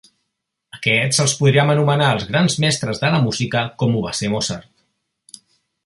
Aquests 0.77 1.19
els 1.23 1.35
podríem 1.41 1.71
anomenar 1.75 2.09
els 2.15 2.27
grans 2.31 2.57
mestres 2.65 3.05
de 3.05 3.13
la 3.17 3.21
música 3.29 3.65
com 3.83 3.97
ho 3.97 4.03
va 4.09 4.19
ser 4.23 4.35
Mozart. 4.37 5.41